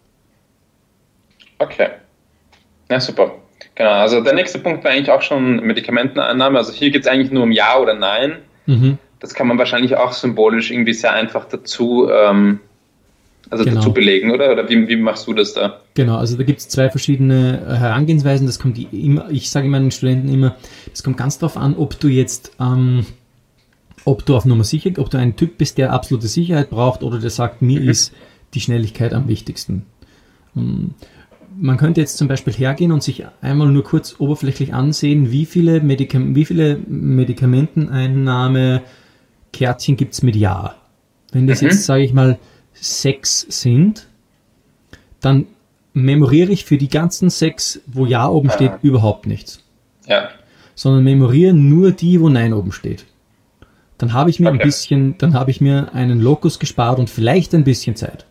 Okay. 1.60 1.90
Ja, 2.90 3.00
super. 3.00 3.36
Genau, 3.76 3.92
also 3.92 4.22
der 4.22 4.34
nächste 4.34 4.60
Punkt 4.60 4.84
war 4.84 4.92
eigentlich 4.92 5.12
auch 5.12 5.22
schon 5.22 5.58
Medikamenteneinnahme. 5.58 6.58
Also 6.58 6.74
hier 6.74 6.90
geht 6.90 7.02
es 7.02 7.08
eigentlich 7.08 7.32
nur 7.32 7.44
um 7.44 7.52
Ja 7.52 7.78
oder 7.78 7.94
Nein. 7.94 8.38
Mhm. 8.66 8.98
Das 9.20 9.34
kann 9.34 9.48
man 9.48 9.58
wahrscheinlich 9.58 9.96
auch 9.98 10.14
symbolisch 10.14 10.72
irgendwie 10.72 10.94
sehr 10.94 11.14
einfach 11.14 11.46
dazu, 11.46 12.10
ähm, 12.12 12.60
also 13.50 13.64
genau. 13.64 13.78
dazu 13.78 13.94
belegen, 13.94 14.32
oder? 14.32 14.52
Oder 14.52 14.70
wie, 14.70 14.88
wie 14.88 14.96
machst 14.96 15.28
du 15.28 15.34
das 15.34 15.54
da? 15.54 15.82
Genau, 15.96 16.18
also 16.18 16.38
da 16.38 16.44
gibt 16.44 16.60
es 16.60 16.70
zwei 16.70 16.90
verschiedene 16.90 17.62
äh, 17.68 17.76
Herangehensweisen. 17.76 18.46
Das 18.46 18.60
kommt 18.60 18.78
immer, 18.94 19.30
ich 19.30 19.50
sage 19.50 19.68
meinen 19.68 19.92
Studenten 19.92 20.30
immer, 20.30 20.56
das 20.92 21.04
kommt 21.04 21.18
ganz 21.18 21.40
darauf 21.40 21.58
an, 21.58 21.76
ob 21.76 22.00
du 22.00 22.08
jetzt 22.08 22.52
ähm, 22.60 23.06
ob 24.08 24.26
du 24.26 24.38
auf 24.38 24.46
Nummer 24.46 24.64
sicher, 24.64 24.92
ob 25.00 25.10
du 25.10 25.18
ein 25.18 25.36
Typ 25.36 25.58
bist, 25.58 25.78
der 25.78 25.92
absolute 25.92 26.28
Sicherheit 26.28 26.70
braucht 26.70 27.04
oder 27.04 27.20
der 27.20 27.30
sagt, 27.30 27.62
mir 27.62 27.82
mhm. 27.82 27.90
ist 27.90 28.14
die 28.54 28.62
Schnelligkeit 28.62 29.14
am 29.14 29.28
wichtigsten. 29.28 29.86
Ähm, 30.56 30.92
man 31.60 31.76
könnte 31.76 32.00
jetzt 32.00 32.18
zum 32.18 32.30
Beispiel 32.30 32.54
hergehen 32.54 32.94
und 32.94 33.04
sich 33.04 33.26
einmal 33.42 33.68
nur 33.68 33.84
kurz 33.84 34.16
oberflächlich 34.20 34.74
ansehen, 34.74 35.32
wie 35.32 35.46
viele, 35.46 35.82
Medikam 35.82 36.36
wie 36.36 36.46
viele 36.46 36.80
Medikamenteneinnahme-Kärtchen 39.58 39.98
gibt 39.98 40.14
es 40.14 40.22
mit 40.22 40.36
Ja. 40.36 40.76
Wenn 41.32 41.48
das 41.48 41.62
mhm. 41.62 41.70
jetzt, 41.70 41.86
sage 41.86 42.04
ich 42.04 42.14
mal, 42.14 42.38
sechs 42.74 43.46
sind, 43.50 44.08
dann 45.20 45.48
memoriere 45.94 46.52
ich 46.52 46.66
für 46.66 46.78
die 46.78 46.90
ganzen 46.90 47.30
sechs, 47.30 47.82
wo 47.88 48.06
Ja 48.06 48.28
oben 48.28 48.50
steht, 48.50 48.72
Aha. 48.72 48.80
überhaupt 48.82 49.26
nichts. 49.26 49.64
Ja. 50.06 50.30
Sondern 50.76 51.04
memoriere 51.04 51.54
nur 51.54 51.92
die, 51.92 52.22
wo 52.22 52.30
Nein 52.30 52.54
oben 52.54 52.72
steht. 52.72 53.06
Dann 53.98 54.14
habe 54.14 54.30
ich 54.30 54.40
mir 54.40 54.50
okay. 54.50 54.60
ein 54.60 54.66
bisschen, 54.66 55.18
dann 55.18 55.34
habe 55.34 55.50
ich 55.50 55.60
mir 55.60 55.94
einen 55.94 56.22
Lokus 56.22 56.60
gespart 56.60 57.00
und 57.00 57.10
vielleicht 57.10 57.56
ein 57.56 57.64
bisschen 57.64 57.96
Zeit. 57.96 58.26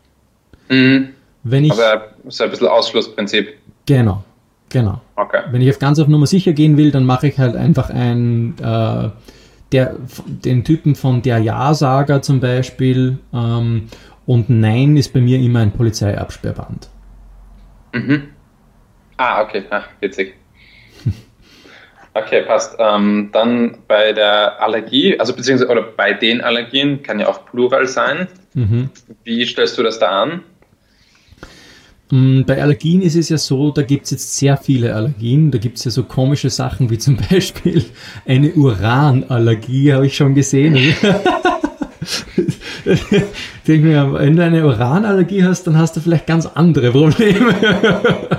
Mhm. 0.69 1.09
Wenn 1.43 1.65
ich, 1.65 1.73
Aber 1.73 2.13
so 2.29 2.45
ein 2.45 2.51
bisschen 2.51 2.69
Ausschlussprinzip. 2.69 3.55
Genau, 3.87 4.25
genau. 4.69 5.01
Okay. 5.17 5.43
Wenn 5.51 5.61
ich 5.61 5.71
auf 5.71 5.79
ganz 5.79 5.99
auf 5.99 6.09
Nummer 6.09 6.27
sicher 6.27 6.53
gehen 6.53 6.77
will, 6.77 6.93
dann 6.93 7.05
mache 7.05 7.29
ich 7.29 7.39
halt 7.39 7.57
einfach 7.57 7.91
ein, 7.91 8.55
äh, 8.59 9.11
der, 9.73 9.97
den 10.27 10.65
Typen 10.65 10.95
von 10.95 11.23
der 11.23 11.39
Ja-Sager 11.39 12.23
zum 12.23 12.41
Beispiel 12.41 13.19
ähm, 13.33 13.89
und 14.27 14.51
Nein 14.51 14.97
ist 14.97 15.13
bei 15.13 15.21
mir 15.21 15.39
immer 15.39 15.61
ein 15.61 15.73
Polizeiabsperrband. 15.73 16.89
Mhm. 17.93 18.29
Ah, 19.17 19.43
okay, 19.43 19.65
Ach, 19.71 19.89
witzig. 20.01 20.35
Okay, 22.15 22.45
passt. 22.45 22.77
Ähm, 22.79 23.29
dann 23.33 23.77
bei 23.89 24.15
der 24.15 24.63
Allergie, 24.63 25.21
also 25.21 25.37
beziehungsweise 25.37 25.71
oder 25.71 25.83
bei 25.83 26.15
den 26.15 26.41
Allergien, 26.41 27.03
kann 27.03 27.21
ja 27.21 27.29
auch 27.29 27.45
Plural 27.45 27.87
sein. 27.87 28.27
Mhm. 28.55 28.89
Wie 29.25 29.45
stellst 29.45 29.77
du 29.77 29.83
das 29.83 29.99
da 29.99 30.23
an? 30.23 30.41
Mm, 32.11 32.43
bei 32.43 32.63
Allergien 32.63 33.03
ist 33.03 33.17
es 33.17 33.29
ja 33.31 33.39
so, 33.39 33.73
da 33.73 33.83
gibt 33.83 34.05
es 34.05 34.13
jetzt 34.13 34.37
sehr 34.37 34.57
viele 34.57 34.95
Allergien. 34.95 35.51
Da 35.51 35.59
gibt 35.59 35.79
es 35.79 35.85
ja 35.85 35.91
so 35.91 36.05
komische 36.05 36.51
Sachen 36.51 36.89
wie 36.91 36.99
zum 36.99 37.17
Beispiel 37.31 37.85
eine 38.25 38.53
Uranallergie, 38.53 39.93
habe 39.93 40.07
ich 40.07 40.17
schon 40.17 40.35
gesehen. 40.35 40.75
Denk 43.67 43.83
mir, 43.83 44.13
wenn 44.13 44.37
du 44.37 44.45
eine 44.45 44.65
Uranallergie 44.65 45.43
hast, 45.43 45.67
dann 45.67 45.77
hast 45.77 45.97
du 45.97 46.01
vielleicht 46.01 46.27
ganz 46.27 46.47
andere 46.47 46.93
Probleme. 46.93 47.55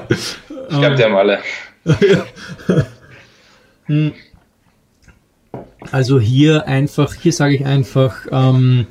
ich 0.09 0.79
glaube, 0.79 0.95
die 0.95 1.03
haben 1.03 1.15
alle. 1.15 1.39
Hm. 3.88 4.13
Also 5.91 6.19
hier 6.19 6.67
einfach, 6.67 7.13
hier 7.13 7.31
sage 7.31 7.55
ich 7.55 7.65
einfach, 7.65 8.27
ähm, 8.31 8.88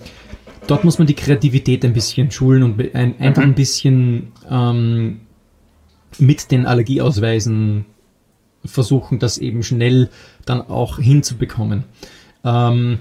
dort 0.67 0.85
muss 0.85 0.99
man 0.99 1.07
die 1.07 1.15
Kreativität 1.15 1.85
ein 1.85 1.93
bisschen 1.93 2.31
schulen 2.31 2.63
und 2.63 2.95
ein, 2.95 3.19
einfach 3.21 3.43
mhm. 3.43 3.51
ein 3.51 3.55
bisschen 3.55 4.33
ähm, 4.51 5.21
mit 6.19 6.51
den 6.51 6.67
Allergieausweisen 6.67 7.87
versuchen, 8.65 9.19
das 9.19 9.39
eben 9.39 9.63
schnell 9.63 10.09
dann 10.45 10.61
auch 10.63 10.99
hinzubekommen. 10.99 11.85
Ähm, 12.45 12.99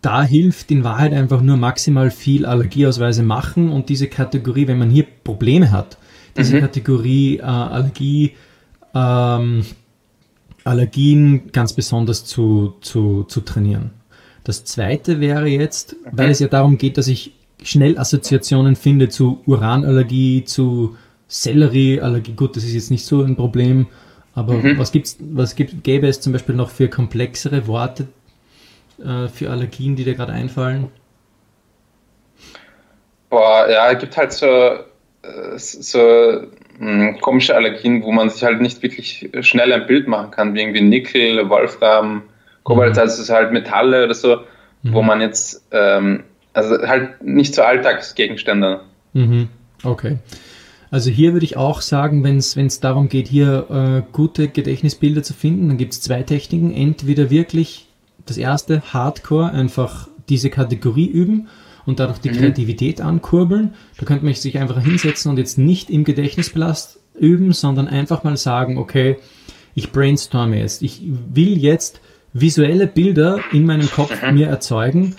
da 0.00 0.24
hilft 0.24 0.70
in 0.70 0.82
Wahrheit 0.82 1.12
einfach 1.12 1.40
nur 1.40 1.56
maximal 1.56 2.10
viel 2.10 2.44
Allergieausweise 2.44 3.22
machen 3.22 3.70
und 3.70 3.88
diese 3.88 4.08
Kategorie, 4.08 4.66
wenn 4.66 4.78
man 4.78 4.90
hier 4.90 5.06
Probleme 5.24 5.70
hat, 5.70 5.96
diese 6.36 6.56
mhm. 6.56 6.60
Kategorie 6.60 7.38
äh, 7.38 7.42
Allergie, 7.42 8.32
ähm, 8.94 9.64
Allergien 10.64 11.52
ganz 11.52 11.72
besonders 11.72 12.24
zu, 12.24 12.74
zu, 12.80 13.24
zu 13.24 13.40
trainieren. 13.42 13.90
Das 14.44 14.64
zweite 14.64 15.20
wäre 15.20 15.46
jetzt, 15.46 15.94
okay. 16.04 16.10
weil 16.12 16.30
es 16.30 16.40
ja 16.40 16.48
darum 16.48 16.78
geht, 16.78 16.98
dass 16.98 17.08
ich 17.08 17.32
schnell 17.62 17.98
Assoziationen 17.98 18.76
finde 18.76 19.08
zu 19.08 19.40
Uranallergie, 19.46 20.44
zu 20.44 20.96
Sellerieallergie. 21.28 22.32
Gut, 22.32 22.56
das 22.56 22.64
ist 22.64 22.74
jetzt 22.74 22.90
nicht 22.90 23.04
so 23.04 23.22
ein 23.22 23.36
Problem, 23.36 23.86
aber 24.34 24.54
mhm. 24.54 24.78
was 24.78 24.92
gibt's, 24.92 25.16
was 25.20 25.54
gibt, 25.54 25.84
gäbe 25.84 26.08
es 26.08 26.20
zum 26.20 26.32
Beispiel 26.32 26.54
noch 26.54 26.70
für 26.70 26.88
komplexere 26.88 27.66
Worte 27.66 28.08
äh, 28.98 29.28
für 29.28 29.50
Allergien, 29.50 29.96
die 29.96 30.04
dir 30.04 30.14
gerade 30.14 30.32
einfallen? 30.32 30.88
Boah, 33.30 33.66
ja, 33.70 33.90
es 33.90 33.98
gibt 33.98 34.16
halt 34.16 34.32
so, 34.32 34.46
äh, 34.46 35.56
so 35.56 35.98
mh, 36.78 37.12
hm, 37.12 37.20
komische 37.20 37.54
Allergien, 37.54 38.02
wo 38.02 38.12
man 38.12 38.28
sich 38.28 38.42
halt 38.42 38.60
nicht 38.60 38.82
wirklich 38.82 39.30
schnell 39.40 39.72
ein 39.72 39.86
Bild 39.86 40.08
machen 40.08 40.30
kann, 40.30 40.54
wie 40.54 40.60
irgendwie 40.60 40.82
Nickel, 40.82 41.48
Wolfram, 41.48 42.22
Kobalt, 42.64 42.94
mhm. 42.94 43.00
also 43.00 43.14
es 43.14 43.18
ist 43.20 43.30
halt 43.30 43.52
Metalle 43.52 44.04
oder 44.04 44.14
so, 44.14 44.38
mhm. 44.82 44.92
wo 44.92 45.02
man 45.02 45.20
jetzt, 45.20 45.66
ähm, 45.70 46.24
also 46.52 46.76
halt 46.86 47.22
nicht 47.22 47.54
so 47.54 47.62
Alltagsgegenstände. 47.62 48.80
Mhm. 49.12 49.48
Okay. 49.84 50.18
Also 50.90 51.10
hier 51.10 51.32
würde 51.32 51.46
ich 51.46 51.56
auch 51.56 51.80
sagen, 51.80 52.22
wenn 52.22 52.36
es 52.36 52.80
darum 52.80 53.08
geht, 53.08 53.26
hier 53.26 53.66
äh, 53.70 54.12
gute 54.12 54.48
Gedächtnisbilder 54.48 55.22
zu 55.22 55.32
finden, 55.32 55.68
dann 55.68 55.78
gibt 55.78 55.94
es 55.94 56.02
zwei 56.02 56.22
Techniken. 56.22 56.72
Entweder 56.74 57.30
wirklich 57.30 57.88
das 58.26 58.36
erste, 58.36 58.82
Hardcore, 58.92 59.50
einfach 59.52 60.08
diese 60.28 60.50
Kategorie 60.50 61.06
üben 61.06 61.48
und 61.86 61.98
dadurch 61.98 62.18
die 62.18 62.30
mhm. 62.30 62.36
Kreativität 62.36 63.00
ankurbeln. 63.00 63.74
Da 63.98 64.04
könnte 64.04 64.24
man 64.24 64.34
sich 64.34 64.58
einfach 64.58 64.82
hinsetzen 64.82 65.30
und 65.30 65.38
jetzt 65.38 65.58
nicht 65.58 65.90
im 65.90 66.04
Gedächtnisblast 66.04 67.00
üben, 67.18 67.52
sondern 67.52 67.88
einfach 67.88 68.22
mal 68.22 68.36
sagen, 68.36 68.78
okay, 68.78 69.16
ich 69.74 69.92
brainstorme 69.92 70.58
jetzt. 70.58 70.82
Ich 70.82 71.02
will 71.02 71.56
jetzt 71.56 72.00
visuelle 72.32 72.86
Bilder 72.86 73.40
in 73.52 73.66
meinem 73.66 73.90
Kopf 73.90 74.22
mhm. 74.22 74.34
mir 74.34 74.48
erzeugen, 74.48 75.14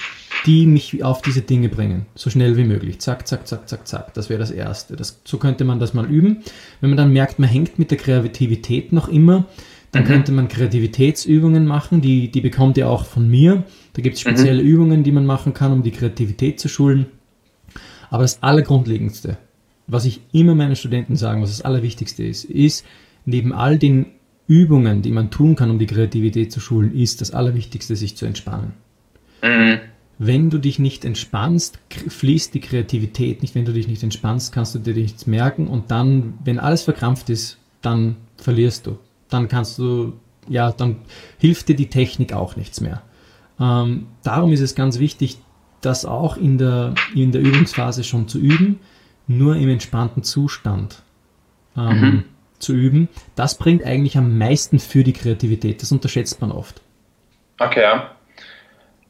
die 0.45 0.65
mich 0.65 1.03
auf 1.03 1.21
diese 1.21 1.41
Dinge 1.41 1.69
bringen. 1.69 2.05
So 2.15 2.29
schnell 2.29 2.57
wie 2.57 2.63
möglich. 2.63 2.99
Zack, 2.99 3.27
zack, 3.27 3.47
zack, 3.47 3.69
zack, 3.69 3.87
zack. 3.87 4.13
Das 4.13 4.29
wäre 4.29 4.39
das 4.39 4.51
Erste. 4.51 4.95
Das, 4.95 5.21
so 5.23 5.37
könnte 5.37 5.63
man 5.63 5.79
das 5.79 5.93
mal 5.93 6.05
üben. 6.05 6.43
Wenn 6.81 6.89
man 6.89 6.97
dann 6.97 7.13
merkt, 7.13 7.39
man 7.39 7.49
hängt 7.49 7.79
mit 7.79 7.91
der 7.91 7.97
Kreativität 7.97 8.91
noch 8.91 9.07
immer, 9.07 9.45
dann 9.91 10.03
mhm. 10.03 10.07
könnte 10.07 10.31
man 10.31 10.47
Kreativitätsübungen 10.47 11.65
machen. 11.65 12.01
Die, 12.01 12.29
die 12.29 12.41
bekommt 12.41 12.77
ihr 12.77 12.89
auch 12.89 13.05
von 13.05 13.29
mir. 13.29 13.63
Da 13.93 14.01
gibt 14.01 14.17
es 14.17 14.25
mhm. 14.25 14.29
spezielle 14.29 14.63
mhm. 14.63 14.69
Übungen, 14.69 15.03
die 15.03 15.11
man 15.11 15.25
machen 15.25 15.53
kann, 15.53 15.71
um 15.71 15.83
die 15.83 15.91
Kreativität 15.91 16.59
zu 16.59 16.67
schulen. 16.67 17.05
Aber 18.09 18.23
das 18.23 18.43
Allergrundlegendste, 18.43 19.37
was 19.87 20.05
ich 20.05 20.21
immer 20.33 20.55
meinen 20.55 20.75
Studenten 20.75 21.15
sagen, 21.15 21.41
was 21.41 21.51
das 21.51 21.61
Allerwichtigste 21.61 22.23
ist, 22.23 22.45
ist, 22.45 22.85
neben 23.25 23.53
all 23.53 23.77
den 23.77 24.07
Übungen, 24.47 25.01
die 25.01 25.11
man 25.11 25.31
tun 25.31 25.55
kann, 25.55 25.69
um 25.69 25.79
die 25.79 25.85
Kreativität 25.85 26.51
zu 26.51 26.59
schulen, 26.59 26.93
ist 26.93 27.21
das 27.21 27.31
Allerwichtigste, 27.31 27.95
sich 27.95 28.17
zu 28.17 28.25
entspannen. 28.25 28.73
Mhm. 29.41 29.79
Wenn 30.19 30.49
du 30.49 30.57
dich 30.57 30.79
nicht 30.79 31.05
entspannst, 31.05 31.79
fließt 31.89 32.53
die 32.53 32.59
Kreativität 32.59 33.41
nicht. 33.41 33.55
Wenn 33.55 33.65
du 33.65 33.73
dich 33.73 33.87
nicht 33.87 34.03
entspannst, 34.03 34.53
kannst 34.53 34.75
du 34.75 34.79
dir 34.79 34.93
nichts 34.93 35.27
merken 35.27 35.67
und 35.67 35.91
dann, 35.91 36.35
wenn 36.43 36.59
alles 36.59 36.83
verkrampft 36.83 37.29
ist, 37.29 37.57
dann 37.81 38.17
verlierst 38.37 38.85
du. 38.85 38.99
Dann 39.29 39.47
kannst 39.47 39.79
du, 39.79 40.13
ja, 40.47 40.71
dann 40.71 40.97
hilft 41.39 41.69
dir 41.69 41.75
die 41.75 41.89
Technik 41.89 42.33
auch 42.33 42.55
nichts 42.55 42.79
mehr. 42.79 43.01
Ähm, 43.59 44.07
darum 44.23 44.51
ist 44.51 44.61
es 44.61 44.75
ganz 44.75 44.99
wichtig, 44.99 45.37
das 45.81 46.05
auch 46.05 46.37
in 46.37 46.57
der, 46.57 46.93
in 47.15 47.31
der 47.31 47.41
Übungsphase 47.41 48.03
schon 48.03 48.27
zu 48.27 48.39
üben, 48.39 48.79
nur 49.27 49.55
im 49.55 49.69
entspannten 49.69 50.23
Zustand. 50.23 51.01
Ähm, 51.75 51.99
mhm 51.99 52.23
zu 52.63 52.73
üben, 52.73 53.09
das 53.35 53.57
bringt 53.57 53.85
eigentlich 53.85 54.17
am 54.17 54.37
meisten 54.37 54.79
für 54.79 55.03
die 55.03 55.13
Kreativität. 55.13 55.81
Das 55.81 55.91
unterschätzt 55.91 56.41
man 56.41 56.51
oft. 56.51 56.81
Okay, 57.59 57.81
ja. 57.81 58.11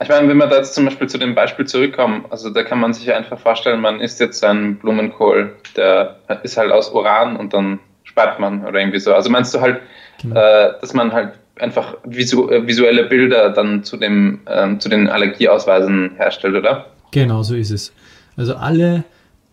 Ich 0.01 0.09
meine, 0.09 0.27
wenn 0.27 0.37
wir 0.37 0.47
da 0.47 0.57
jetzt 0.57 0.73
zum 0.73 0.85
Beispiel 0.85 1.07
zu 1.07 1.17
dem 1.17 1.33
Beispiel 1.33 1.65
zurückkommen, 1.65 2.25
also 2.29 2.49
da 2.49 2.63
kann 2.63 2.79
man 2.79 2.93
sich 2.93 3.13
einfach 3.13 3.39
vorstellen, 3.39 3.79
man 3.79 4.01
isst 4.01 4.19
jetzt 4.19 4.43
einen 4.43 4.75
Blumenkohl, 4.75 5.55
der 5.77 6.17
ist 6.43 6.57
halt 6.57 6.71
aus 6.71 6.91
Uran 6.91 7.37
und 7.37 7.53
dann 7.53 7.79
spart 8.03 8.39
man 8.39 8.65
oder 8.65 8.79
irgendwie 8.79 8.99
so. 8.99 9.13
Also 9.13 9.29
meinst 9.29 9.53
du 9.53 9.61
halt, 9.61 9.79
genau. 10.21 10.35
äh, 10.35 10.73
dass 10.81 10.93
man 10.93 11.13
halt 11.13 11.33
einfach 11.59 11.95
visu 12.03 12.49
äh, 12.49 12.67
visuelle 12.67 13.05
Bilder 13.05 13.51
dann 13.51 13.83
zu, 13.83 13.97
dem, 13.97 14.41
ähm, 14.47 14.79
zu 14.79 14.89
den 14.89 15.07
Allergieausweisen 15.07 16.15
herstellt, 16.17 16.55
oder? 16.55 16.87
Genau, 17.11 17.43
so 17.43 17.55
ist 17.55 17.71
es. 17.71 17.93
Also 18.35 18.55
alle 18.55 19.03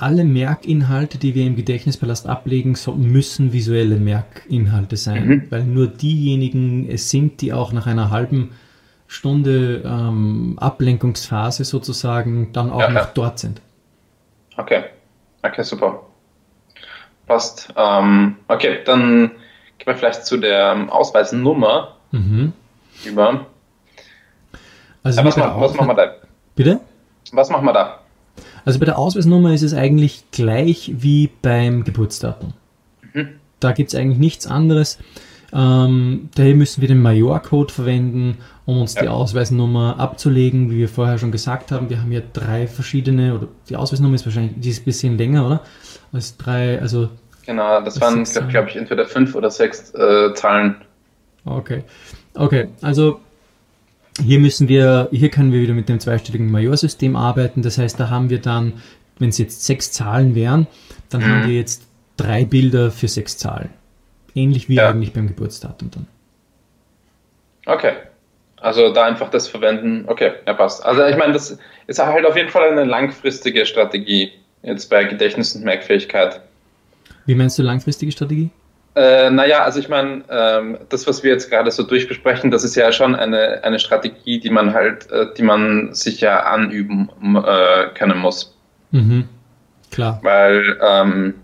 alle 0.00 0.25
Merkinhalte, 0.25 1.19
die 1.19 1.35
wir 1.35 1.47
im 1.47 1.57
Gedächtnispalast 1.57 2.26
ablegen, 2.26 2.75
so, 2.75 2.92
müssen 2.92 3.52
visuelle 3.52 3.97
Merkinhalte 3.97 4.97
sein, 4.97 5.26
mhm. 5.26 5.47
weil 5.50 5.64
nur 5.64 5.87
diejenigen 5.87 6.88
es 6.88 7.11
sind, 7.11 7.40
die 7.40 7.52
auch 7.52 7.73
nach 7.73 7.87
einer 7.87 8.11
halben 8.11 8.52
Stunde 9.07 9.83
ähm, 9.85 10.57
Ablenkungsphase 10.59 11.64
sozusagen 11.64 12.52
dann 12.52 12.71
auch 12.71 12.80
ja, 12.80 12.90
noch 12.90 13.00
ja. 13.00 13.11
dort 13.12 13.38
sind. 13.38 13.61
Okay, 14.57 14.85
okay, 15.42 15.62
super. 15.62 16.02
Passt. 17.26 17.73
Ähm, 17.76 18.37
okay, 18.49 18.78
dann 18.85 19.30
gehen 19.78 19.87
wir 19.87 19.97
vielleicht 19.97 20.26
zu 20.26 20.37
der 20.37 20.87
Ausweisnummer 20.90 21.97
mhm. 22.12 22.52
über. 23.04 23.47
Also 25.02 25.25
was, 25.25 25.37
ma 25.37 25.61
was 25.61 25.75
machen 25.75 25.88
wir 25.88 25.95
da? 25.95 26.14
Bitte? 26.54 26.80
Was 27.33 27.49
machen 27.49 27.64
wir 27.64 27.73
da? 27.73 28.00
Also 28.64 28.79
bei 28.79 28.85
der 28.85 28.99
Ausweisnummer 28.99 29.52
ist 29.55 29.62
es 29.62 29.75
eigentlich 29.75 30.25
gleich 30.33 30.93
wie 30.97 31.31
beim 31.43 31.85
Geburtsdatum. 31.85 32.55
Mhm. 33.12 33.29
Da 33.61 33.73
gibt 33.73 33.93
es 33.93 33.99
eigentlich 33.99 34.19
nichts 34.19 34.47
anderes. 34.47 34.99
Ähm, 35.52 36.29
daher 36.35 36.55
müssen 36.55 36.81
wir 36.81 36.88
den 36.88 37.02
Major-Code 37.02 37.73
verwenden, 37.73 38.38
um 38.67 38.81
uns 38.81 38.95
ja. 38.95 39.02
die 39.02 39.09
Ausweisnummer 39.09 39.99
abzulegen, 39.99 40.71
wie 40.71 40.79
wir 40.79 40.88
vorher 40.88 41.19
schon 41.19 41.33
gesagt 41.33 41.73
haben. 41.73 41.90
Wir 41.90 42.00
haben 42.00 42.11
hier 42.11 42.23
drei 42.33 42.67
verschiedene, 42.67 43.35
oder 43.35 43.49
die 43.69 43.76
Ausweisnummer 43.76 44.14
ist 44.14 44.26
wahrscheinlich, 44.26 44.52
die 44.57 44.71
ist 44.71 44.83
ein 44.83 44.85
bisschen 44.85 45.19
länger, 45.19 45.47
oder? 45.47 45.61
Als 46.12 46.37
drei, 46.37 46.81
also. 46.81 47.09
Genau, 47.47 47.81
das 47.81 48.00
waren, 48.00 48.23
glaube 48.23 48.49
glaub 48.49 48.69
ich, 48.69 48.76
entweder 48.76 49.07
fünf 49.07 49.35
oder 49.35 49.50
sechs 49.50 49.93
äh, 49.95 50.33
Zahlen. 50.35 50.76
Okay. 51.45 51.83
Okay, 52.35 52.69
also 52.81 53.21
hier 54.23 54.39
müssen 54.39 54.69
wir, 54.69 55.09
hier 55.11 55.31
können 55.31 55.53
wir 55.53 55.61
wieder 55.61 55.75
mit 55.75 55.89
dem 55.89 56.00
zweistelligen 56.00 56.50
Majorsystem 56.50 57.17
arbeiten. 57.17 57.62
Das 57.62 57.79
heißt, 57.79 57.99
da 57.99 58.11
haben 58.11 58.31
wir 58.31 58.41
dann, 58.41 58.75
wenn 59.19 59.31
es 59.31 59.39
jetzt 59.39 59.65
sechs 59.65 59.93
Zahlen 59.93 60.35
wären, 60.35 60.67
dann 61.09 61.21
mhm. 61.21 61.27
haben 61.27 61.49
wir 61.49 61.55
jetzt 61.57 61.87
drei 62.17 62.45
Bilder 62.45 62.91
für 62.91 63.09
sechs 63.09 63.39
Zahlen. 63.39 63.71
Ähnlich 64.35 64.69
wie 64.69 64.75
ja. 64.75 64.89
eigentlich 64.89 65.12
beim 65.12 65.27
Geburtsdatum 65.27 65.91
dann. 65.91 66.07
Okay. 67.67 67.93
Also 68.57 68.93
da 68.93 69.05
einfach 69.05 69.31
das 69.31 69.49
verwenden. 69.49 70.05
Okay, 70.07 70.33
ja 70.47 70.53
passt. 70.53 70.85
Also 70.85 71.05
ich 71.05 71.17
meine, 71.17 71.33
das 71.33 71.59
ist 71.87 71.99
halt 71.99 72.27
auf 72.27 72.37
jeden 72.37 72.50
Fall 72.50 72.71
eine 72.71 72.85
langfristige 72.85 73.65
Strategie 73.65 74.33
jetzt 74.62 74.91
bei 74.91 75.05
Gedächtnis 75.05 75.55
und 75.55 75.65
Merkfähigkeit. 75.65 76.41
Wie 77.27 77.35
meinst 77.35 77.59
du 77.59 77.62
langfristige 77.62 78.12
Strategie? 78.12 78.50
Äh, 78.97 79.31
naja, 79.31 79.63
also 79.63 79.79
ich 79.79 79.89
meine, 79.89 80.25
ähm, 80.29 80.79
das, 80.89 81.07
was 81.07 81.23
wir 81.23 81.31
jetzt 81.31 81.49
gerade 81.49 81.71
so 81.71 81.85
durchbesprechen, 81.85 82.51
das 82.51 82.65
ist 82.65 82.75
ja 82.75 82.91
schon 82.91 83.15
eine, 83.15 83.63
eine 83.63 83.79
Strategie, 83.79 84.41
die 84.41 84.51
man 84.51 84.75
halt, 84.75 85.11
äh, 85.13 85.27
die 85.37 85.43
man 85.43 85.95
sich 85.95 86.21
ja 86.21 86.41
anüben 86.41 87.09
äh, 87.37 87.87
können 87.95 88.19
muss. 88.19 88.57
Mhm. 88.91 89.29
Klar. 89.93 90.19
Weil 90.23 90.79
ähm, 90.83 91.35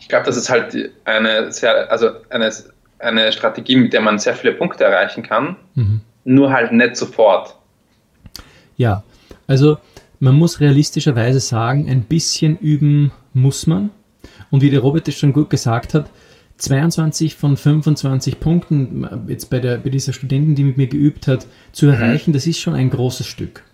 ich 0.00 0.08
glaube, 0.08 0.26
das 0.26 0.36
ist 0.36 0.50
halt 0.50 0.76
eine 1.04 1.52
sehr, 1.52 1.90
also 1.90 2.10
eine, 2.30 2.52
eine 2.98 3.32
Strategie, 3.32 3.76
mit 3.76 3.92
der 3.92 4.00
man 4.00 4.18
sehr 4.18 4.34
viele 4.34 4.52
Punkte 4.54 4.84
erreichen 4.84 5.22
kann, 5.22 5.56
mhm. 5.74 6.00
nur 6.24 6.52
halt 6.52 6.72
nicht 6.72 6.96
sofort. 6.96 7.56
Ja, 8.76 9.04
also 9.46 9.78
man 10.18 10.34
muss 10.34 10.60
realistischerweise 10.60 11.38
sagen, 11.38 11.88
ein 11.88 12.02
bisschen 12.02 12.58
üben 12.58 13.12
muss 13.32 13.66
man. 13.66 13.90
Und 14.50 14.62
wie 14.62 14.70
der 14.70 14.80
Robert 14.80 15.06
es 15.06 15.18
schon 15.18 15.32
gut 15.32 15.50
gesagt 15.50 15.94
hat, 15.94 16.08
22 16.56 17.34
von 17.34 17.56
25 17.56 18.40
Punkten 18.40 19.26
jetzt 19.28 19.50
bei, 19.50 19.58
der, 19.60 19.78
bei 19.78 19.90
dieser 19.90 20.12
Studentin, 20.12 20.54
die 20.54 20.64
mit 20.64 20.76
mir 20.76 20.86
geübt 20.86 21.26
hat, 21.26 21.46
zu 21.72 21.86
mhm. 21.86 21.92
erreichen, 21.92 22.32
das 22.32 22.46
ist 22.46 22.60
schon 22.60 22.74
ein 22.74 22.90
großes 22.90 23.26
Stück. 23.26 23.64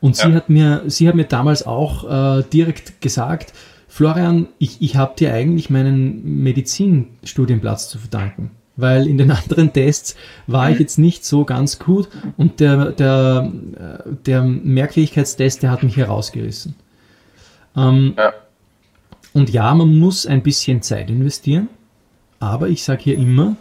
Und 0.00 0.18
ja. 0.18 0.26
sie 0.26 0.34
hat 0.34 0.48
mir, 0.48 0.82
sie 0.86 1.08
hat 1.08 1.14
mir 1.14 1.24
damals 1.24 1.66
auch 1.66 2.38
äh, 2.38 2.42
direkt 2.52 3.00
gesagt, 3.00 3.52
Florian, 3.88 4.48
ich, 4.58 4.82
ich 4.82 4.96
habe 4.96 5.14
dir 5.16 5.32
eigentlich 5.32 5.70
meinen 5.70 6.42
Medizinstudienplatz 6.42 7.88
zu 7.88 7.98
verdanken. 7.98 8.50
weil 8.76 9.06
in 9.06 9.16
den 9.16 9.30
anderen 9.42 9.72
Tests 9.72 10.16
war 10.46 10.70
ich 10.70 10.78
jetzt 10.78 10.98
nicht 10.98 11.24
so 11.24 11.44
ganz 11.44 11.78
gut 11.78 12.08
und 12.36 12.60
der, 12.60 12.92
der, 12.92 13.50
äh, 13.78 14.10
der 14.26 14.42
Merkfähigkeitstest, 14.42 15.62
der 15.62 15.70
hat 15.70 15.82
mich 15.82 15.96
herausgerissen. 15.96 16.74
Ähm, 17.74 18.14
ja. 18.18 18.34
Und 19.32 19.50
ja, 19.50 19.74
man 19.74 19.98
muss 19.98 20.26
ein 20.26 20.42
bisschen 20.42 20.82
Zeit 20.82 21.10
investieren, 21.10 21.68
aber 22.40 22.68
ich 22.68 22.84
sage 22.84 23.02
hier 23.02 23.16
immer, 23.16 23.56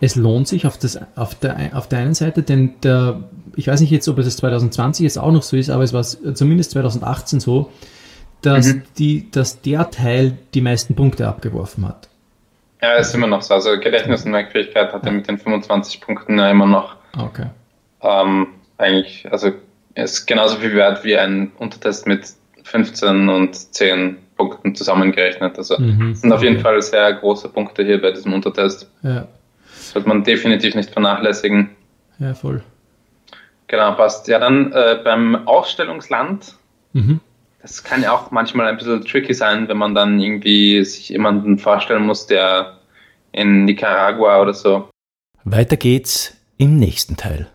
es 0.00 0.14
lohnt 0.14 0.48
sich 0.48 0.66
auf, 0.66 0.78
das, 0.78 0.98
auf, 1.16 1.34
der, 1.34 1.70
auf 1.74 1.88
der 1.88 2.00
einen 2.00 2.14
Seite, 2.14 2.42
denn 2.42 2.74
der, 2.82 3.24
ich 3.56 3.66
weiß 3.66 3.80
nicht 3.80 3.90
jetzt, 3.90 4.08
ob 4.08 4.18
es 4.18 4.36
2020 4.36 5.04
jetzt 5.04 5.18
auch 5.18 5.32
noch 5.32 5.42
so 5.42 5.56
ist, 5.56 5.70
aber 5.70 5.82
es 5.82 5.92
war 5.92 6.02
zumindest 6.02 6.72
2018 6.72 7.40
so, 7.40 7.72
dass, 8.42 8.74
mhm. 8.74 8.82
die, 8.98 9.30
dass 9.30 9.60
der 9.60 9.90
Teil 9.90 10.38
die 10.54 10.60
meisten 10.60 10.94
Punkte 10.94 11.26
abgeworfen 11.26 11.86
hat. 11.86 12.08
Ja, 12.80 12.94
ist 12.94 13.12
immer 13.14 13.26
noch 13.26 13.42
so. 13.42 13.54
Also 13.54 13.78
Gedächtnis 13.80 14.24
und 14.24 14.30
Merkfähigkeit 14.30 14.92
hat 14.92 15.04
er 15.04 15.10
mit 15.10 15.26
den 15.26 15.38
25 15.38 16.00
Punkten 16.00 16.38
ja 16.38 16.48
immer 16.48 16.66
noch. 16.66 16.94
Okay. 17.16 17.46
Ähm, 18.02 18.46
eigentlich, 18.76 19.26
also 19.32 19.52
ist 19.94 20.26
genauso 20.26 20.56
viel 20.58 20.74
wert 20.74 21.02
wie 21.02 21.16
ein 21.16 21.50
Untertest 21.58 22.06
mit 22.06 22.28
15 22.62 23.28
und 23.28 23.74
10 23.74 24.16
Punkten 24.38 24.74
zusammengerechnet. 24.74 25.58
Also 25.58 25.78
mhm. 25.78 26.14
sind 26.14 26.32
auf 26.32 26.42
jeden 26.42 26.60
Fall 26.60 26.80
sehr 26.80 27.12
große 27.12 27.50
Punkte 27.50 27.84
hier 27.84 28.00
bei 28.00 28.12
diesem 28.12 28.32
Untertest. 28.32 28.90
Ja. 29.02 29.28
Sollte 29.74 30.08
man 30.08 30.24
definitiv 30.24 30.74
nicht 30.74 30.90
vernachlässigen. 30.90 31.70
Ja, 32.18 32.32
voll. 32.32 32.62
Genau, 33.66 33.92
passt. 33.92 34.28
Ja, 34.28 34.38
dann 34.38 34.72
äh, 34.72 34.98
beim 35.04 35.46
Ausstellungsland. 35.46 36.54
Mhm. 36.94 37.20
Das 37.60 37.84
kann 37.84 38.02
ja 38.02 38.12
auch 38.12 38.30
manchmal 38.30 38.66
ein 38.68 38.78
bisschen 38.78 39.04
tricky 39.04 39.34
sein, 39.34 39.68
wenn 39.68 39.76
man 39.76 39.94
dann 39.94 40.20
irgendwie 40.20 40.82
sich 40.84 41.10
jemanden 41.10 41.58
vorstellen 41.58 42.06
muss, 42.06 42.26
der 42.26 42.78
in 43.32 43.66
Nicaragua 43.66 44.40
oder 44.40 44.54
so. 44.54 44.88
Weiter 45.44 45.76
geht's 45.76 46.36
im 46.56 46.78
nächsten 46.78 47.16
Teil. 47.16 47.48